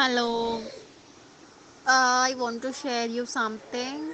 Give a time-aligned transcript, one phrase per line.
[0.00, 0.62] Hello,
[1.86, 4.12] uh, I want to share you something.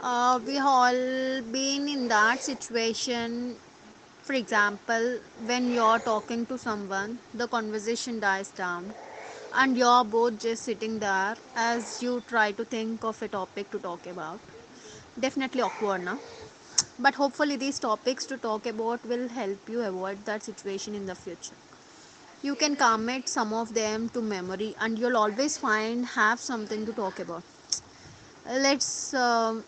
[0.00, 3.56] Uh, we all been in that situation.
[4.22, 8.94] For example, when you're talking to someone, the conversation dies down,
[9.54, 13.78] and you're both just sitting there as you try to think of a topic to
[13.78, 14.40] talk about.
[15.18, 16.18] Definitely awkward, na?
[16.98, 21.14] But hopefully, these topics to talk about will help you avoid that situation in the
[21.14, 21.56] future.
[22.42, 26.92] You can commit some of them to memory, and you'll always find have something to
[26.92, 27.44] talk about.
[28.46, 29.64] Let's um,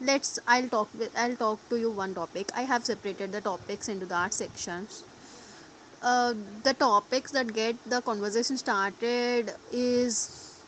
[0.00, 2.50] let's I'll talk with I'll talk to you one topic.
[2.54, 5.04] I have separated the topics into that sections.
[6.02, 10.64] Uh, the topics that get the conversation started is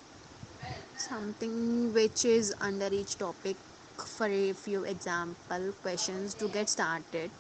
[0.97, 3.57] something which is under each topic
[4.07, 7.31] for a few example questions to get started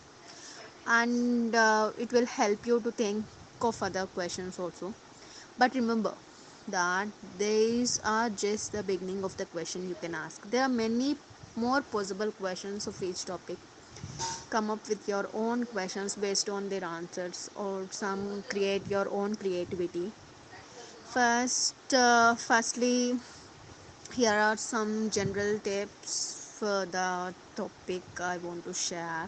[0.86, 3.26] and uh, it will help you to think
[3.62, 4.94] of other questions also.
[5.58, 6.14] But remember
[6.68, 7.08] that
[7.38, 10.48] these are just the beginning of the question you can ask.
[10.50, 11.16] There are many
[11.56, 13.58] more possible questions of each topic.
[14.50, 19.34] Come up with your own questions based on their answers or some create your own
[19.34, 20.12] creativity.
[21.12, 23.18] First uh, firstly
[24.12, 29.26] here are some general tips for the topic i want to share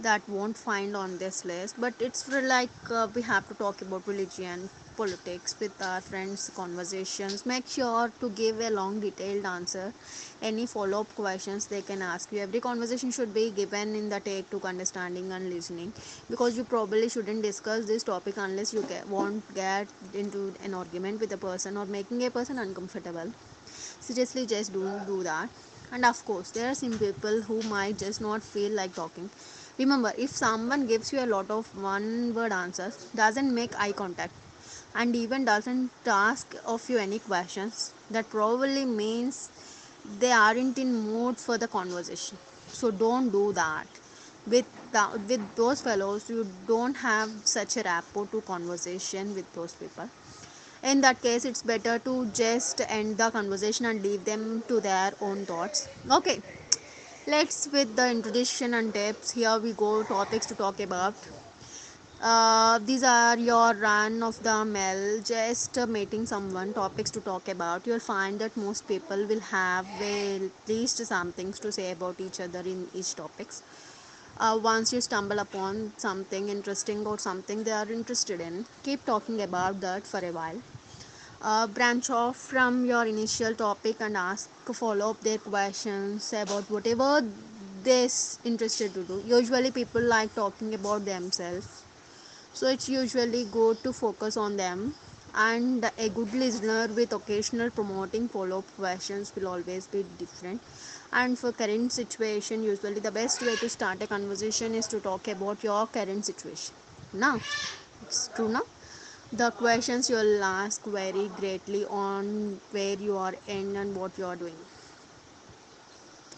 [0.00, 4.06] that won't find on this list but it's like uh, we have to talk about
[4.06, 7.44] religion politics with our friends conversations.
[7.44, 9.92] Make sure to give a long detailed answer.
[10.40, 12.40] Any follow up questions they can ask you.
[12.40, 15.92] Every conversation should be given in the take to understanding and listening
[16.30, 21.20] because you probably shouldn't discuss this topic unless you get, won't get into an argument
[21.20, 23.32] with a person or making a person uncomfortable.
[24.00, 25.50] Seriously just don't do that
[25.92, 29.30] and of course there are some people who might just not feel like talking.
[29.78, 34.34] Remember if someone gives you a lot of one word answers doesn't make eye contact
[34.94, 39.50] and even doesn't ask of you any questions that probably means
[40.18, 42.38] they aren't in mood for the conversation.
[42.68, 43.86] So don't do that.
[44.46, 49.74] With the, with those fellows you don't have such a rapport to conversation with those
[49.74, 50.08] people
[50.90, 55.12] in that case it's better to just end the conversation and leave them to their
[55.20, 55.88] own thoughts.
[56.10, 56.40] Okay
[57.26, 61.14] let's with the introduction and tips here we go topics to talk about.
[62.22, 65.20] Uh, these are your run of the mill.
[65.22, 67.86] Just meeting someone topics to talk about.
[67.86, 72.40] You'll find that most people will have at least some things to say about each
[72.40, 73.62] other in each topics.
[74.38, 79.40] Uh, once you stumble upon something interesting or something they are interested in keep talking
[79.40, 80.60] about that for a while
[81.42, 87.22] uh, branch off from your initial topic and ask follow up their questions about whatever
[87.84, 88.08] they're
[88.44, 89.22] interested to do.
[89.26, 91.84] Usually people like talking about themselves.
[92.52, 94.94] So it's usually good to focus on them.
[95.34, 100.62] And a good listener with occasional promoting follow-up questions will always be different.
[101.12, 105.28] And for current situation usually the best way to start a conversation is to talk
[105.28, 106.74] about your current situation.
[107.12, 107.40] Now
[108.02, 108.62] it's true now
[109.30, 114.66] the questions you'll ask vary greatly on where you are and what you are doing